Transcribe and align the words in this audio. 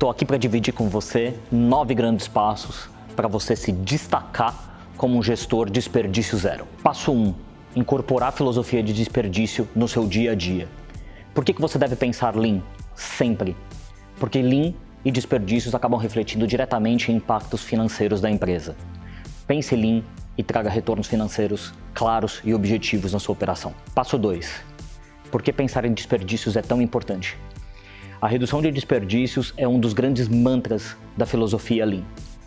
Estou 0.00 0.08
aqui 0.08 0.24
para 0.24 0.38
dividir 0.38 0.72
com 0.72 0.88
você 0.88 1.34
nove 1.52 1.94
grandes 1.94 2.26
passos 2.26 2.88
para 3.14 3.28
você 3.28 3.54
se 3.54 3.70
destacar 3.70 4.80
como 4.96 5.18
um 5.18 5.22
gestor 5.22 5.68
desperdício 5.68 6.38
zero. 6.38 6.66
Passo 6.82 7.12
1. 7.12 7.14
Um, 7.14 7.34
incorporar 7.76 8.30
a 8.30 8.32
filosofia 8.32 8.82
de 8.82 8.94
desperdício 8.94 9.68
no 9.76 9.86
seu 9.86 10.06
dia 10.06 10.32
a 10.32 10.34
dia. 10.34 10.66
Por 11.34 11.44
que, 11.44 11.52
que 11.52 11.60
você 11.60 11.78
deve 11.78 11.96
pensar 11.96 12.34
Lean? 12.34 12.62
Sempre. 12.94 13.54
Porque 14.18 14.40
Lean 14.40 14.72
e 15.04 15.12
desperdícios 15.12 15.74
acabam 15.74 16.00
refletindo 16.00 16.46
diretamente 16.46 17.12
em 17.12 17.16
impactos 17.16 17.62
financeiros 17.62 18.22
da 18.22 18.30
empresa. 18.30 18.74
Pense 19.46 19.76
Lean 19.76 20.02
e 20.34 20.42
traga 20.42 20.70
retornos 20.70 21.08
financeiros 21.08 21.74
claros 21.92 22.40
e 22.42 22.54
objetivos 22.54 23.12
na 23.12 23.18
sua 23.18 23.34
operação. 23.34 23.74
Passo 23.94 24.16
2. 24.16 24.62
Por 25.30 25.42
que 25.42 25.52
pensar 25.52 25.84
em 25.84 25.92
desperdícios 25.92 26.56
é 26.56 26.62
tão 26.62 26.80
importante? 26.80 27.36
A 28.20 28.28
redução 28.28 28.60
de 28.60 28.70
desperdícios 28.70 29.54
é 29.56 29.66
um 29.66 29.80
dos 29.80 29.94
grandes 29.94 30.28
mantras 30.28 30.94
da 31.16 31.24
filosofia 31.24 31.86
Lean. 31.86 32.02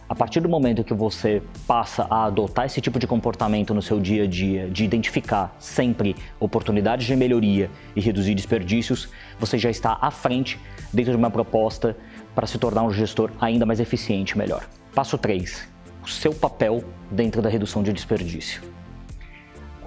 A 0.07 0.13
partir 0.13 0.39
do 0.39 0.47
momento 0.47 0.83
que 0.83 0.93
você 0.93 1.41
passa 1.65 2.05
a 2.11 2.25
adotar 2.25 2.67
esse 2.67 2.79
tipo 2.79 2.99
de 2.99 3.07
comportamento 3.07 3.73
no 3.73 3.81
seu 3.81 3.99
dia 3.99 4.25
a 4.25 4.27
dia, 4.27 4.69
de 4.69 4.85
identificar 4.85 5.55
sempre 5.57 6.15
oportunidades 6.39 7.07
de 7.07 7.15
melhoria 7.15 7.71
e 7.95 8.01
reduzir 8.01 8.35
desperdícios, 8.35 9.09
você 9.39 9.57
já 9.57 9.71
está 9.71 9.97
à 9.99 10.11
frente 10.11 10.59
dentro 10.93 11.11
de 11.11 11.17
uma 11.17 11.31
proposta 11.31 11.97
para 12.35 12.45
se 12.45 12.59
tornar 12.59 12.83
um 12.83 12.91
gestor 12.91 13.31
ainda 13.41 13.65
mais 13.65 13.79
eficiente 13.79 14.33
e 14.33 14.37
melhor. 14.37 14.69
Passo 14.93 15.17
3. 15.17 15.67
O 16.03 16.07
seu 16.07 16.35
papel 16.35 16.83
dentro 17.09 17.41
da 17.41 17.49
redução 17.49 17.81
de 17.81 17.91
desperdício. 17.91 18.61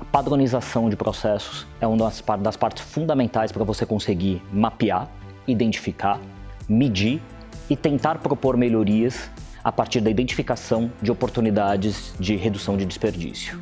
A 0.01 0.05
padronização 0.05 0.91
de 0.91 0.97
processos 0.97 1.65
é 1.81 1.87
uma 1.87 2.11
das, 2.39 2.57
partes 2.57 2.83
fundamentais 2.83 3.53
para 3.53 3.63
você 3.63 3.87
conseguir 3.87 4.43
mapear, 4.53 5.09
identificar, 5.47 6.21
medir 6.69 7.21
e 7.69 7.77
tentar 7.77 8.19
propor 8.19 8.57
melhorias 8.57 9.31
a 9.63 9.73
partir 9.73 10.01
da 10.01 10.11
identificação 10.11 10.93
de 11.03 11.11
oportunidades 11.11 12.15
de 12.21 12.37
redução 12.37 12.77
de 12.77 12.87
desperdício. 12.87 13.61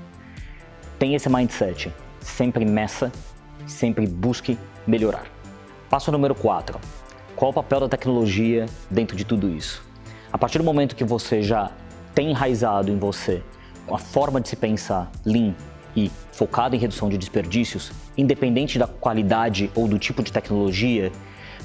Tenha 0.99 1.17
esse 1.17 1.29
mindset, 1.29 1.93
sempre 2.21 2.65
meça, 2.65 3.11
sempre 3.67 4.07
busque 4.07 4.59
melhorar. 4.87 5.25
Passo 5.89 6.13
número 6.13 6.35
4. 6.35 6.79
Qual 7.35 7.51
o 7.51 7.55
papel 7.55 7.81
da 7.81 7.89
tecnologia 7.89 8.67
dentro 8.91 9.17
de 9.17 9.25
tudo 9.25 9.49
isso? 9.49 9.85
A 10.33 10.39
partir 10.39 10.59
do 10.59 10.65
momento 10.65 10.95
que 10.95 11.05
você 11.05 11.43
já 11.43 11.73
tem 12.15 12.31
enraizado 12.31 12.91
em 12.91 12.99
você 12.99 13.43
a 13.91 13.99
forma 13.99 14.41
de 14.41 14.49
se 14.49 14.57
pensar 14.57 15.11
lean 15.25 15.55
e 15.97 16.11
focado 16.33 16.75
em 16.75 16.79
redução 16.79 17.09
de 17.09 17.17
desperdícios, 17.17 17.93
independente 18.17 18.79
da 18.79 18.87
qualidade 18.87 19.71
ou 19.75 19.87
do 19.87 19.99
tipo 19.99 20.23
de 20.23 20.33
tecnologia, 20.33 21.13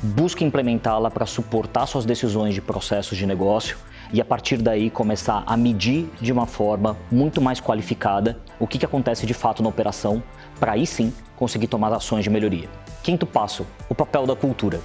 busque 0.01 0.43
implementá-la 0.43 1.11
para 1.11 1.25
suportar 1.25 1.85
suas 1.85 2.05
decisões 2.05 2.53
de 2.53 2.61
processos 2.61 3.17
de 3.17 3.25
negócio 3.25 3.77
e 4.11 4.21
a 4.21 4.25
partir 4.25 4.57
daí 4.57 4.89
começar 4.89 5.43
a 5.45 5.57
medir 5.57 6.09
de 6.19 6.31
uma 6.31 6.45
forma 6.45 6.97
muito 7.11 7.41
mais 7.41 7.59
qualificada 7.59 8.39
o 8.59 8.65
que, 8.65 8.77
que 8.77 8.85
acontece 8.85 9.25
de 9.25 9.33
fato 9.33 9.61
na 9.61 9.69
operação, 9.69 10.23
para 10.59 10.71
aí 10.71 10.87
sim 10.87 11.13
conseguir 11.35 11.67
tomar 11.67 11.93
ações 11.93 12.23
de 12.23 12.29
melhoria. 12.29 12.69
Quinto 13.03 13.25
passo: 13.25 13.65
o 13.87 13.95
papel 13.95 14.25
da 14.25 14.35
cultura. 14.35 14.79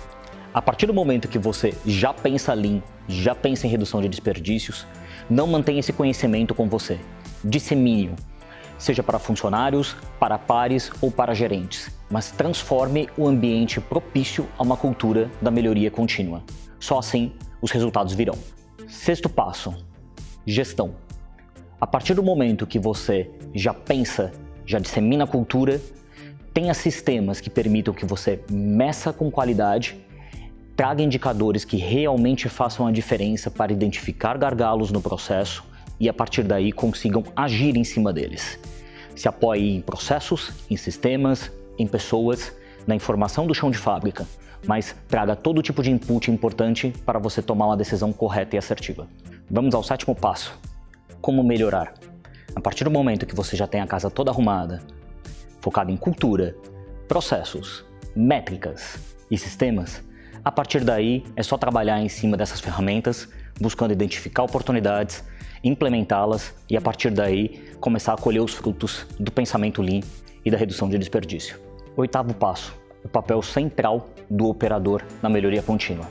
A 0.53 0.63
partir 0.63 0.87
do 0.87 0.95
momento 0.95 1.29
que 1.29 1.39
você 1.39 1.75
já 1.85 2.13
pensa 2.13 2.55
Lean, 2.55 2.81
já 3.09 3.35
pensa 3.35 3.67
em 3.67 3.71
redução 3.71 4.01
de 4.01 4.09
desperdícios, 4.09 4.87
não 5.29 5.47
mantenha 5.47 5.81
esse 5.81 5.93
conhecimento 5.93 6.55
com 6.55 6.69
você. 6.69 7.01
Dissemine-o, 7.43 8.15
seja 8.85 9.03
para 9.03 9.19
funcionários, 9.19 9.97
para 10.21 10.39
pares 10.39 10.93
ou 11.01 11.11
para 11.11 11.35
gerentes, 11.35 11.91
mas 12.11 12.31
transforme 12.31 13.09
o 13.17 13.27
ambiente 13.27 13.81
propício 13.81 14.47
a 14.59 14.63
uma 14.63 14.77
cultura 14.77 15.31
da 15.41 15.51
melhoria 15.51 15.91
contínua. 15.91 16.43
Só 16.79 16.99
assim 16.99 17.33
os 17.63 17.71
resultados 17.71 18.13
virão. 18.13 18.37
Sexto 18.87 19.29
passo: 19.29 19.75
gestão. 20.47 20.97
A 21.81 21.87
partir 21.87 22.13
do 22.13 22.23
momento 22.23 22.67
que 22.67 22.79
você 22.79 23.31
já 23.55 23.73
pensa, 23.73 24.31
já 24.67 24.79
dissemina 24.79 25.25
a 25.25 25.27
cultura, 25.27 25.81
tenha 26.53 26.75
sistemas 26.75 27.41
que 27.41 27.49
permitam 27.49 27.95
que 27.95 28.05
você 28.05 28.41
meça 28.51 29.15
com 29.15 29.31
qualidade, 29.31 29.99
traga 30.77 31.03
indicadores 31.03 31.65
que 31.65 31.79
realmente 31.79 32.51
façam 32.51 32.87
a 32.87 32.93
diferença 32.93 33.51
para 33.51 33.73
identificar 33.73 34.37
gargalos 34.37 34.91
no 34.91 35.01
processo 35.01 35.65
e 35.99 36.07
a 36.07 36.13
partir 36.13 36.43
daí 36.43 36.71
consigam 36.71 37.25
agir 37.35 37.77
em 37.77 37.85
cima 37.85 38.13
deles. 38.13 38.59
Se 39.15 39.29
apoie 39.29 39.77
em 39.77 39.81
processos, 39.81 40.51
em 40.71 40.77
sistemas, 40.77 41.51
em 41.79 41.87
pessoas, 41.87 42.53
na 42.87 42.95
informação 42.95 43.47
do 43.47 43.55
chão 43.55 43.71
de 43.71 43.79
fábrica 43.79 44.27
mas 44.67 44.97
traga 45.09 45.37
todo 45.37 45.63
tipo 45.63 45.83
de 45.83 45.91
input 45.91 46.31
importante 46.31 46.93
para 47.05 47.19
você 47.19 47.43
tomar 47.43 47.67
uma 47.67 47.77
decisão 47.77 48.13
correta 48.13 48.57
e 48.57 48.59
assertiva. 48.59 49.07
Vamos 49.51 49.75
ao 49.75 49.83
sétimo 49.83 50.15
passo: 50.15 50.59
como 51.21 51.43
melhorar. 51.43 51.95
A 52.55 52.61
partir 52.61 52.85
do 52.85 52.91
momento 52.91 53.27
que 53.27 53.35
você 53.35 53.57
já 53.57 53.67
tem 53.67 53.81
a 53.81 53.87
casa 53.87 54.11
toda 54.11 54.31
arrumada, 54.31 54.81
focada 55.61 55.91
em 55.91 55.97
cultura, 55.97 56.57
processos, 57.09 57.85
métricas 58.15 58.99
e 59.31 59.37
sistemas, 59.37 60.03
a 60.45 60.53
partir 60.53 60.85
daí 60.85 61.25
é 61.35 61.43
só 61.43 61.59
trabalhar 61.59 62.01
em 62.01 62.09
cima 62.09 62.37
dessas 62.37 62.61
ferramentas, 62.61 63.29
buscando 63.61 63.93
identificar 63.93 64.43
oportunidades, 64.43 65.25
implementá-las 65.63 66.55
e 66.69 66.77
a 66.77 66.81
partir 66.81 67.11
daí 67.11 67.63
começar 67.81 68.13
a 68.13 68.17
colher 68.17 68.41
os 68.41 68.55
frutos 68.55 69.07
do 69.19 69.31
pensamento 69.31 69.83
lean 69.83 70.01
e 70.45 70.51
da 70.51 70.57
redução 70.57 70.89
de 70.89 70.99
desperdício. 70.99 71.59
Oitavo 71.97 72.35
passo: 72.35 72.75
o 73.05 73.09
papel 73.09 73.41
central 73.43 74.09
do 74.29 74.49
operador 74.49 75.03
na 75.23 75.29
melhoria 75.29 75.63
contínua. 75.63 76.07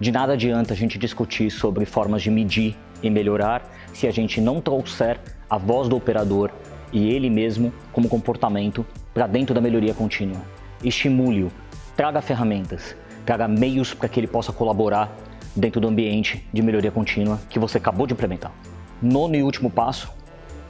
De 0.00 0.12
nada 0.12 0.34
adianta 0.34 0.74
a 0.74 0.76
gente 0.76 0.96
discutir 0.96 1.50
sobre 1.50 1.84
formas 1.84 2.22
de 2.22 2.30
medir 2.30 2.76
e 3.02 3.10
melhorar 3.10 3.68
se 3.92 4.06
a 4.06 4.10
gente 4.10 4.40
não 4.40 4.60
trouxer 4.60 5.18
a 5.50 5.58
voz 5.58 5.88
do 5.88 5.96
operador 5.96 6.50
e 6.92 7.12
ele 7.12 7.28
mesmo 7.28 7.72
como 7.92 8.08
comportamento 8.08 8.86
para 9.12 9.26
dentro 9.26 9.54
da 9.54 9.60
melhoria 9.60 9.92
contínua. 9.92 10.40
Estimule-o, 10.84 11.50
traga 11.96 12.20
ferramentas, 12.20 12.94
traga 13.26 13.48
meios 13.48 13.92
para 13.92 14.08
que 14.08 14.20
ele 14.20 14.28
possa 14.28 14.52
colaborar 14.52 15.12
dentro 15.54 15.80
do 15.80 15.88
ambiente 15.88 16.46
de 16.52 16.62
melhoria 16.62 16.90
contínua 16.90 17.40
que 17.48 17.58
você 17.58 17.78
acabou 17.78 18.06
de 18.06 18.12
implementar. 18.12 18.52
Nono 19.00 19.34
e 19.34 19.42
último 19.42 19.70
passo, 19.70 20.10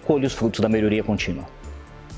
colhe 0.05 0.27
os 0.27 0.35
frutos 0.35 0.61
da 0.61 0.69
melhoria 0.69 1.03
contínua. 1.03 1.45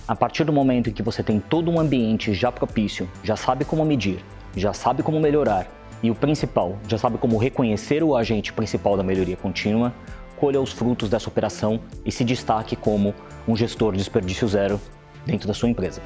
A 0.07 0.17
partir 0.17 0.45
do 0.45 0.53
momento 0.53 0.91
em 0.91 0.93
que 0.93 1.03
você 1.03 1.23
tem 1.23 1.39
todo 1.39 1.71
um 1.71 1.79
ambiente 1.79 2.35
já 2.35 2.51
propício, 2.51 3.09
já 3.23 3.37
sabe 3.37 3.65
como 3.65 3.85
medir, 3.85 4.25
já 4.57 4.73
sabe 4.73 5.03
como 5.03 5.21
melhorar 5.21 5.69
e 6.03 6.11
o 6.11 6.15
principal, 6.15 6.79
já 6.89 6.99
sabe 6.99 7.19
como 7.19 7.37
reconhecer 7.37 8.03
o 8.03 8.17
agente 8.17 8.53
principal 8.53 8.97
da 8.97 9.03
melhoria 9.03 9.37
contínua, 9.37 9.95
colha 10.37 10.61
os 10.61 10.73
frutos 10.73 11.09
dessa 11.09 11.29
operação 11.29 11.81
e 12.05 12.11
se 12.11 12.25
destaque 12.25 12.75
como 12.75 13.15
um 13.47 13.55
gestor 13.55 13.93
de 13.93 13.99
desperdício 13.99 14.49
zero 14.49 14.81
dentro 15.27 15.47
da 15.47 15.55
sua 15.55 15.69
empresa. 15.69 16.01